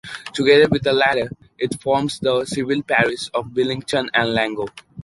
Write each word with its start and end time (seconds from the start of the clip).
Together 0.33 0.67
with 0.67 0.81
the 0.81 0.91
latter, 0.93 1.29
it 1.59 1.79
forms 1.79 2.17
the 2.17 2.43
civil 2.45 2.81
parish 2.81 3.29
of 3.35 3.53
Billington 3.53 4.09
and 4.15 4.29
Langho. 4.35 4.67